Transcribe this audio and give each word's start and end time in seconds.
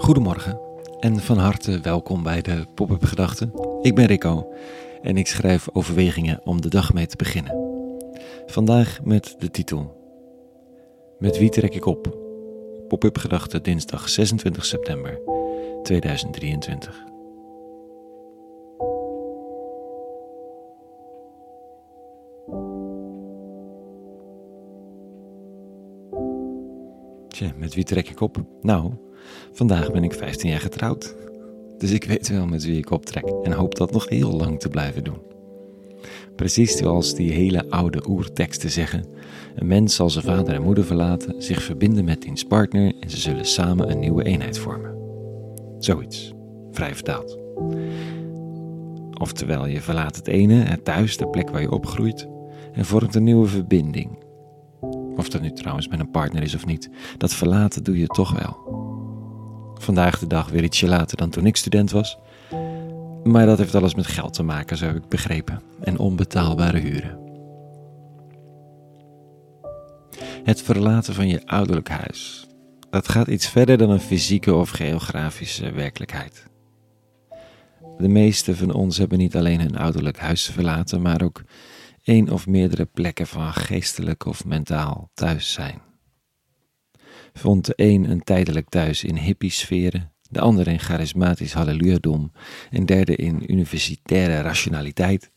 Goedemorgen 0.00 0.60
en 1.00 1.16
van 1.16 1.38
harte 1.38 1.80
welkom 1.80 2.22
bij 2.22 2.42
de 2.42 2.64
Pop-up 2.74 3.04
Gedachten. 3.04 3.52
Ik 3.82 3.94
ben 3.94 4.06
Rico 4.06 4.52
en 5.02 5.16
ik 5.16 5.26
schrijf 5.26 5.68
overwegingen 5.72 6.40
om 6.44 6.60
de 6.60 6.68
dag 6.68 6.92
mee 6.92 7.06
te 7.06 7.16
beginnen. 7.16 7.54
Vandaag 8.46 9.00
met 9.04 9.34
de 9.38 9.50
titel 9.50 9.96
Met 11.18 11.38
wie 11.38 11.48
trek 11.48 11.74
ik 11.74 11.86
op? 11.86 12.18
Pop-up 12.88 13.18
Gedachten 13.18 13.62
dinsdag 13.62 14.08
26 14.08 14.64
september 14.64 15.20
2023. 15.82 17.04
Tja, 27.28 27.52
met 27.56 27.74
wie 27.74 27.84
trek 27.84 28.08
ik 28.08 28.20
op? 28.20 28.44
Nou, 28.60 28.92
vandaag 29.52 29.92
ben 29.92 30.04
ik 30.04 30.12
15 30.12 30.50
jaar 30.50 30.60
getrouwd. 30.60 31.14
Dus 31.78 31.90
ik 31.90 32.04
weet 32.04 32.28
wel 32.28 32.46
met 32.46 32.64
wie 32.64 32.78
ik 32.78 32.90
optrek 32.90 33.24
en 33.42 33.52
hoop 33.52 33.74
dat 33.74 33.92
nog 33.92 34.08
heel 34.08 34.30
lang 34.30 34.60
te 34.60 34.68
blijven 34.68 35.04
doen. 35.04 35.18
Precies 36.36 36.76
zoals 36.76 37.14
die 37.14 37.32
hele 37.32 37.70
oude 37.70 38.08
oerteksten 38.08 38.70
zeggen: 38.70 39.04
een 39.54 39.66
mens 39.66 39.94
zal 39.94 40.10
zijn 40.10 40.24
vader 40.24 40.54
en 40.54 40.62
moeder 40.62 40.84
verlaten, 40.84 41.42
zich 41.42 41.62
verbinden 41.62 42.04
met 42.04 42.22
diens 42.22 42.44
partner 42.44 42.92
en 43.00 43.10
ze 43.10 43.16
zullen 43.16 43.46
samen 43.46 43.90
een 43.90 43.98
nieuwe 43.98 44.24
eenheid 44.24 44.58
vormen. 44.58 44.94
Zoiets, 45.78 46.32
vrij 46.70 46.94
vertaald. 46.94 47.38
Oftewel, 49.20 49.66
je 49.66 49.80
verlaat 49.80 50.16
het 50.16 50.26
ene, 50.26 50.54
het 50.54 50.84
thuis, 50.84 51.16
de 51.16 51.28
plek 51.28 51.50
waar 51.50 51.60
je 51.60 51.70
opgroeit, 51.70 52.28
en 52.72 52.84
vormt 52.84 53.14
een 53.14 53.24
nieuwe 53.24 53.46
verbinding 53.46 54.18
of 55.20 55.28
dat 55.28 55.40
nu 55.40 55.52
trouwens 55.52 55.88
met 55.88 56.00
een 56.00 56.10
partner 56.10 56.42
is 56.42 56.54
of 56.54 56.66
niet, 56.66 56.90
dat 57.16 57.34
verlaten 57.34 57.84
doe 57.84 57.98
je 57.98 58.06
toch 58.06 58.40
wel. 58.40 58.88
Vandaag 59.80 60.18
de 60.18 60.26
dag 60.26 60.48
weer 60.48 60.64
ietsje 60.64 60.86
later 60.86 61.16
dan 61.16 61.30
toen 61.30 61.46
ik 61.46 61.56
student 61.56 61.90
was. 61.90 62.18
Maar 63.24 63.46
dat 63.46 63.58
heeft 63.58 63.74
alles 63.74 63.94
met 63.94 64.06
geld 64.06 64.34
te 64.34 64.42
maken, 64.42 64.76
zo 64.76 64.86
heb 64.86 64.96
ik 64.96 65.08
begrepen, 65.08 65.62
en 65.80 65.98
onbetaalbare 65.98 66.78
huren. 66.78 67.18
Het 70.44 70.62
verlaten 70.62 71.14
van 71.14 71.28
je 71.28 71.46
ouderlijk 71.46 71.88
huis. 71.88 72.46
Dat 72.90 73.08
gaat 73.08 73.28
iets 73.28 73.48
verder 73.48 73.78
dan 73.78 73.90
een 73.90 74.00
fysieke 74.00 74.54
of 74.54 74.70
geografische 74.70 75.72
werkelijkheid. 75.72 76.46
De 77.98 78.08
meeste 78.08 78.56
van 78.56 78.72
ons 78.72 78.98
hebben 78.98 79.18
niet 79.18 79.36
alleen 79.36 79.60
hun 79.60 79.76
ouderlijk 79.76 80.18
huis 80.18 80.46
verlaten, 80.46 81.02
maar 81.02 81.22
ook 81.22 81.42
één 82.04 82.28
of 82.28 82.46
meerdere 82.46 82.84
plekken 82.84 83.26
van 83.26 83.52
geestelijk 83.52 84.26
of 84.26 84.44
mentaal 84.44 85.10
thuis 85.14 85.52
zijn. 85.52 85.89
Vond 87.32 87.64
de 87.64 87.72
een 87.76 88.10
een 88.10 88.22
tijdelijk 88.22 88.68
thuis 88.68 89.04
in 89.04 89.16
hippie-sferen, 89.16 90.12
de 90.30 90.40
ander 90.40 90.68
in 90.68 90.78
charismatisch 90.78 91.52
hallelujadom 91.52 92.32
en 92.70 92.86
derde 92.86 93.16
in 93.16 93.52
universitaire 93.52 94.40
rationaliteit. 94.40 95.30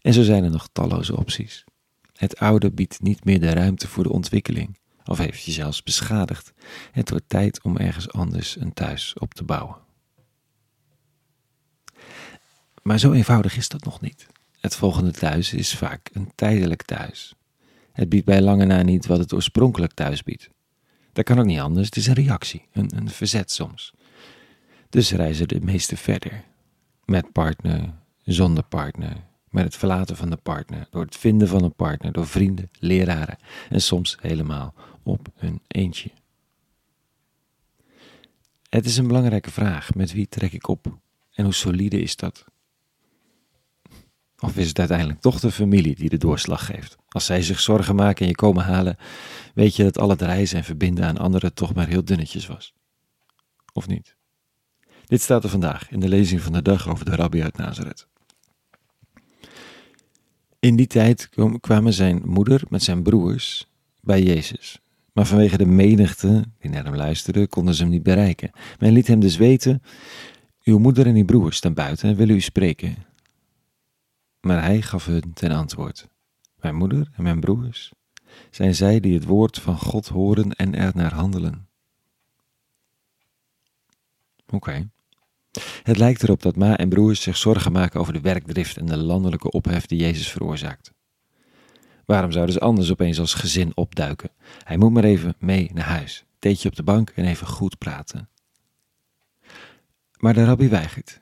En 0.00 0.12
zo 0.12 0.22
zijn 0.22 0.44
er 0.44 0.50
nog 0.50 0.68
talloze 0.72 1.16
opties. 1.16 1.64
Het 2.12 2.38
oude 2.38 2.70
biedt 2.70 3.02
niet 3.02 3.24
meer 3.24 3.40
de 3.40 3.50
ruimte 3.50 3.88
voor 3.88 4.02
de 4.02 4.12
ontwikkeling, 4.12 4.78
of 5.04 5.18
heeft 5.18 5.44
je 5.44 5.52
zelfs 5.52 5.82
beschadigd. 5.82 6.52
Het 6.92 7.10
wordt 7.10 7.28
tijd 7.28 7.62
om 7.62 7.76
ergens 7.76 8.10
anders 8.10 8.56
een 8.60 8.72
thuis 8.72 9.14
op 9.18 9.34
te 9.34 9.44
bouwen. 9.44 9.76
Maar 12.82 12.98
zo 12.98 13.12
eenvoudig 13.12 13.56
is 13.56 13.68
dat 13.68 13.84
nog 13.84 14.00
niet. 14.00 14.26
Het 14.60 14.76
volgende 14.76 15.10
thuis 15.10 15.52
is 15.52 15.74
vaak 15.74 16.10
een 16.12 16.32
tijdelijk 16.34 16.82
thuis. 16.82 17.34
Het 17.92 18.08
biedt 18.08 18.24
bij 18.24 18.42
lange 18.42 18.64
na 18.64 18.82
niet 18.82 19.06
wat 19.06 19.18
het 19.18 19.32
oorspronkelijk 19.32 19.92
thuis 19.92 20.22
biedt. 20.22 20.50
Dat 21.18 21.26
kan 21.26 21.38
ook 21.38 21.44
niet 21.44 21.58
anders, 21.58 21.86
het 21.86 21.96
is 21.96 22.06
een 22.06 22.14
reactie, 22.14 22.66
een, 22.72 22.96
een 22.96 23.08
verzet 23.10 23.50
soms. 23.50 23.92
Dus 24.88 25.12
reizen 25.12 25.48
de 25.48 25.60
meesten 25.60 25.96
verder. 25.96 26.44
Met 27.04 27.32
partner, 27.32 27.94
zonder 28.24 28.64
partner, 28.64 29.16
met 29.50 29.64
het 29.64 29.76
verlaten 29.76 30.16
van 30.16 30.30
de 30.30 30.36
partner, 30.36 30.86
door 30.90 31.04
het 31.04 31.16
vinden 31.16 31.48
van 31.48 31.64
een 31.64 31.74
partner, 31.74 32.12
door 32.12 32.26
vrienden, 32.26 32.70
leraren 32.78 33.38
en 33.68 33.82
soms 33.82 34.16
helemaal 34.20 34.74
op 35.02 35.28
hun 35.34 35.60
eentje. 35.66 36.10
Het 38.68 38.84
is 38.84 38.96
een 38.96 39.06
belangrijke 39.06 39.50
vraag: 39.50 39.94
met 39.94 40.12
wie 40.12 40.28
trek 40.28 40.52
ik 40.52 40.68
op 40.68 40.98
en 41.32 41.44
hoe 41.44 41.54
solide 41.54 42.00
is 42.00 42.16
dat? 42.16 42.44
Of 44.40 44.56
is 44.56 44.68
het 44.68 44.78
uiteindelijk 44.78 45.20
toch 45.20 45.40
de 45.40 45.50
familie 45.50 45.94
die 45.94 46.08
de 46.08 46.16
doorslag 46.16 46.66
geeft? 46.66 46.96
Als 47.08 47.26
zij 47.26 47.42
zich 47.42 47.60
zorgen 47.60 47.94
maken 47.94 48.22
en 48.22 48.28
je 48.28 48.34
komen 48.34 48.64
halen, 48.64 48.96
weet 49.54 49.76
je 49.76 49.82
dat 49.82 49.98
al 49.98 50.10
het 50.10 50.22
reizen 50.22 50.58
en 50.58 50.64
verbinden 50.64 51.04
aan 51.04 51.18
anderen 51.18 51.54
toch 51.54 51.74
maar 51.74 51.88
heel 51.88 52.04
dunnetjes 52.04 52.46
was. 52.46 52.74
Of 53.72 53.86
niet? 53.86 54.16
Dit 55.06 55.20
staat 55.22 55.44
er 55.44 55.50
vandaag 55.50 55.90
in 55.90 56.00
de 56.00 56.08
lezing 56.08 56.40
van 56.40 56.52
de 56.52 56.62
dag 56.62 56.88
over 56.88 57.04
de 57.04 57.16
rabbi 57.16 57.42
uit 57.42 57.56
Nazareth. 57.56 58.06
In 60.60 60.76
die 60.76 60.86
tijd 60.86 61.28
kwamen 61.60 61.92
zijn 61.92 62.22
moeder 62.24 62.62
met 62.68 62.82
zijn 62.82 63.02
broers 63.02 63.66
bij 64.00 64.22
Jezus. 64.22 64.80
Maar 65.12 65.26
vanwege 65.26 65.56
de 65.56 65.66
menigte 65.66 66.44
die 66.58 66.70
naar 66.70 66.84
hem 66.84 66.94
luisterde, 66.94 67.46
konden 67.46 67.74
ze 67.74 67.82
hem 67.82 67.90
niet 67.90 68.02
bereiken. 68.02 68.50
Men 68.78 68.92
liet 68.92 69.06
hem 69.06 69.20
dus 69.20 69.36
weten: 69.36 69.82
Uw 70.64 70.78
moeder 70.78 71.06
en 71.06 71.14
uw 71.14 71.24
broers 71.24 71.56
staan 71.56 71.74
buiten 71.74 72.08
en 72.08 72.16
willen 72.16 72.34
u 72.34 72.40
spreken. 72.40 72.96
Maar 74.48 74.62
hij 74.62 74.82
gaf 74.82 75.06
hun 75.06 75.32
ten 75.32 75.50
antwoord: 75.50 76.08
Mijn 76.60 76.74
moeder 76.74 77.08
en 77.12 77.22
mijn 77.22 77.40
broers 77.40 77.92
zijn 78.50 78.74
zij 78.74 79.00
die 79.00 79.14
het 79.14 79.24
woord 79.24 79.58
van 79.58 79.78
God 79.78 80.08
horen 80.08 80.52
en 80.52 80.74
er 80.74 80.92
naar 80.94 81.14
handelen. 81.14 81.68
Oké. 84.46 84.90
Het 85.82 85.96
lijkt 85.96 86.22
erop 86.22 86.42
dat 86.42 86.56
ma 86.56 86.76
en 86.76 86.88
broers 86.88 87.22
zich 87.22 87.36
zorgen 87.36 87.72
maken 87.72 88.00
over 88.00 88.12
de 88.12 88.20
werkdrift 88.20 88.76
en 88.76 88.86
de 88.86 88.96
landelijke 88.96 89.50
ophef 89.50 89.86
die 89.86 89.98
Jezus 89.98 90.30
veroorzaakt. 90.30 90.92
Waarom 92.04 92.32
zouden 92.32 92.54
ze 92.54 92.60
anders 92.60 92.90
opeens 92.90 93.20
als 93.20 93.34
gezin 93.34 93.76
opduiken? 93.76 94.30
Hij 94.62 94.76
moet 94.76 94.92
maar 94.92 95.04
even 95.04 95.34
mee 95.38 95.70
naar 95.74 95.88
huis, 95.88 96.24
theetje 96.38 96.68
op 96.68 96.76
de 96.76 96.82
bank 96.82 97.10
en 97.10 97.24
even 97.24 97.46
goed 97.46 97.78
praten. 97.78 98.28
Maar 100.18 100.34
de 100.34 100.44
rabbi 100.44 100.68
weigert. 100.68 101.20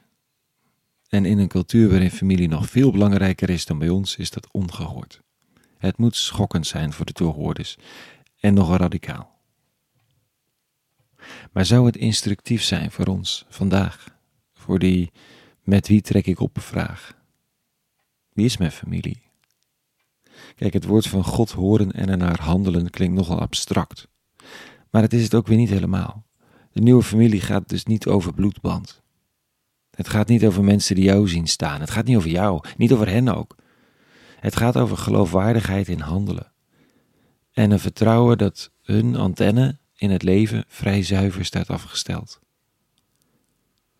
En 1.16 1.25
in 1.25 1.38
een 1.38 1.49
cultuur 1.49 1.88
waarin 1.88 2.10
familie 2.10 2.49
nog 2.49 2.71
veel 2.71 2.91
belangrijker 2.91 3.50
is 3.50 3.66
dan 3.66 3.78
bij 3.78 3.88
ons, 3.88 4.16
is 4.16 4.31
dat 4.31 4.49
ongehoord. 4.50 5.22
Het 5.78 5.99
moet 5.99 6.16
schokkend 6.16 6.66
zijn 6.66 6.93
voor 6.93 7.06
de 7.06 7.12
toehoorders 7.12 7.77
en 8.41 8.54
nogal 8.54 8.77
radicaal. 8.77 9.38
Maar 11.53 11.66
zou 11.66 11.87
het 11.87 11.97
instructief 11.97 12.62
zijn 12.62 12.91
voor 12.91 13.06
ons 13.06 13.44
vandaag, 13.49 14.06
voor 14.53 14.78
die 14.78 15.12
met 15.62 15.88
wie 15.88 16.00
trek 16.00 16.27
ik 16.27 16.41
op 16.41 16.60
vraag? 16.60 17.16
Wie 18.33 18.44
is 18.44 18.56
mijn 18.56 18.72
familie? 18.72 19.22
Kijk, 20.54 20.72
het 20.72 20.84
woord 20.84 21.06
van 21.06 21.25
God 21.25 21.50
horen 21.50 21.93
en 21.93 22.09
ernaar 22.09 22.41
handelen 22.41 22.91
klinkt 22.91 23.16
nogal 23.16 23.41
abstract. 23.41 24.09
Maar 24.91 25.03
het 25.03 25.12
is 25.12 25.22
het 25.22 25.34
ook 25.34 25.47
weer 25.47 25.59
niet 25.59 25.71
helemaal. 25.71 26.25
De 26.72 26.81
nieuwe 26.81 27.03
familie 27.03 27.41
gaat 27.41 27.69
dus 27.69 27.84
niet 27.84 28.06
over 28.06 28.34
bloedband. 28.34 29.04
Het 29.97 30.09
gaat 30.09 30.29
niet 30.29 30.45
over 30.45 30.65
mensen 30.65 30.95
die 30.95 31.05
jou 31.05 31.29
zien 31.29 31.47
staan. 31.47 31.81
Het 31.81 31.91
gaat 31.91 32.05
niet 32.05 32.17
over 32.17 32.31
jou, 32.31 32.61
niet 32.77 32.93
over 32.93 33.09
hen 33.09 33.29
ook. 33.29 33.57
Het 34.41 34.57
gaat 34.57 34.77
over 34.77 34.97
geloofwaardigheid 34.97 35.89
in 35.89 36.01
handelen. 36.01 36.53
En 37.53 37.71
een 37.71 37.81
vertrouwen 37.81 38.39
dat 38.39 38.71
hun 38.83 39.17
antenne 39.17 39.79
in 39.97 40.11
het 40.11 40.23
leven 40.23 40.65
vrij 40.69 41.03
zuiver 41.03 41.45
staat 41.45 41.71
afgesteld. 41.71 42.41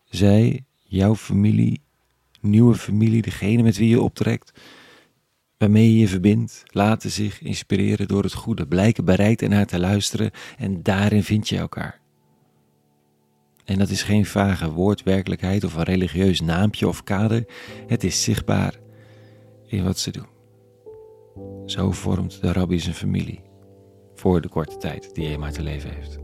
Zij, 0.03 0.65
jouw 0.77 1.15
familie, 1.15 1.81
nieuwe 2.41 2.75
familie, 2.75 3.21
degene 3.21 3.63
met 3.63 3.77
wie 3.77 3.89
je 3.89 4.01
optrekt, 4.01 4.59
waarmee 5.57 5.93
je 5.93 5.99
je 5.99 6.07
verbindt, 6.07 6.63
laten 6.67 7.11
zich 7.11 7.41
inspireren 7.41 8.07
door 8.07 8.23
het 8.23 8.33
goede, 8.33 8.67
blijken 8.67 9.05
bereid 9.05 9.41
en 9.41 9.49
naar 9.49 9.65
te 9.65 9.79
luisteren 9.79 10.31
en 10.57 10.83
daarin 10.83 11.23
vind 11.23 11.49
je 11.49 11.57
elkaar. 11.57 11.99
En 13.67 13.77
dat 13.77 13.89
is 13.89 14.03
geen 14.03 14.25
vage 14.25 14.71
woordwerkelijkheid 14.71 15.63
of 15.63 15.75
een 15.75 15.83
religieus 15.83 16.41
naampje 16.41 16.87
of 16.87 17.03
kader. 17.03 17.45
Het 17.87 18.03
is 18.03 18.23
zichtbaar 18.23 18.79
in 19.65 19.83
wat 19.83 19.99
ze 19.99 20.11
doen. 20.11 20.27
Zo 21.65 21.91
vormt 21.91 22.41
de 22.41 22.51
rabbi 22.51 22.79
zijn 22.79 22.95
familie 22.95 23.41
voor 24.15 24.41
de 24.41 24.47
korte 24.47 24.77
tijd 24.77 25.15
die 25.15 25.37
maar 25.37 25.51
te 25.51 25.63
leven 25.63 25.93
heeft. 25.93 26.19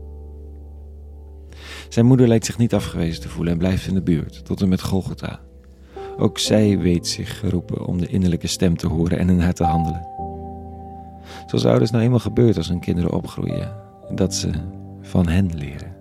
Zijn 1.88 2.06
moeder 2.06 2.28
lijkt 2.28 2.46
zich 2.46 2.58
niet 2.58 2.74
afgewezen 2.74 3.22
te 3.22 3.28
voelen 3.28 3.52
en 3.52 3.58
blijft 3.58 3.86
in 3.86 3.94
de 3.94 4.02
buurt, 4.02 4.44
tot 4.44 4.60
en 4.60 4.68
met 4.68 4.82
Golgotha. 4.82 5.40
Ook 6.16 6.38
zij 6.38 6.78
weet 6.78 7.06
zich 7.06 7.38
geroepen 7.38 7.86
om 7.86 7.98
de 7.98 8.06
innerlijke 8.06 8.46
stem 8.46 8.76
te 8.76 8.86
horen 8.86 9.18
en 9.18 9.28
in 9.28 9.40
haar 9.40 9.54
te 9.54 9.64
handelen. 9.64 10.08
Zoals 11.46 11.66
ouders 11.66 11.90
nou 11.90 12.04
eenmaal 12.04 12.18
gebeurt 12.18 12.56
als 12.56 12.68
hun 12.68 12.80
kinderen 12.80 13.12
opgroeien, 13.12 13.76
dat 14.14 14.34
ze 14.34 14.50
van 15.00 15.28
hen 15.28 15.54
leren. 15.54 15.93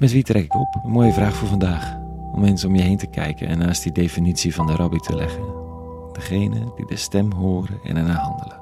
Met 0.00 0.12
wie 0.12 0.22
trek 0.22 0.44
ik 0.44 0.54
op? 0.54 0.80
Een 0.84 0.90
mooie 0.90 1.12
vraag 1.12 1.34
voor 1.34 1.48
vandaag. 1.48 1.96
Om 2.32 2.44
eens 2.44 2.64
om 2.64 2.74
je 2.74 2.82
heen 2.82 2.96
te 2.96 3.06
kijken 3.06 3.48
en 3.48 3.58
naast 3.58 3.82
die 3.82 3.92
definitie 3.92 4.54
van 4.54 4.66
de 4.66 4.72
rabbi 4.72 4.98
te 4.98 5.14
leggen. 5.14 5.42
Degene 6.12 6.72
die 6.76 6.86
de 6.86 6.96
stem 6.96 7.32
horen 7.32 7.80
en 7.84 7.96
ernaar 7.96 8.16
handelen. 8.16 8.60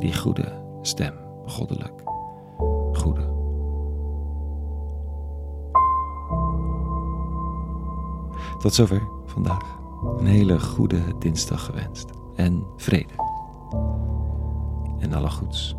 Die 0.00 0.16
goede 0.16 0.62
stem, 0.82 1.14
goddelijk. 1.46 2.02
Goede. 2.92 3.36
Tot 8.58 8.74
zover 8.74 9.02
vandaag. 9.24 9.78
Een 10.18 10.26
hele 10.26 10.60
goede 10.60 11.00
dinsdag 11.18 11.64
gewenst. 11.64 12.10
En 12.36 12.64
vrede. 12.76 13.14
En 14.98 15.12
alle 15.12 15.30
goeds. 15.30 15.76